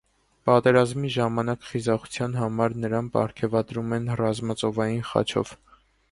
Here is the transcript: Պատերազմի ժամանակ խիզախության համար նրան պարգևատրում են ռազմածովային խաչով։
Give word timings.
Պատերազմի 0.49 1.09
ժամանակ 1.15 1.67
խիզախության 1.73 2.33
համար 2.41 2.75
նրան 2.85 3.11
պարգևատրում 3.17 3.93
են 3.99 4.09
ռազմածովային 4.23 5.05
խաչով։ 5.11 5.53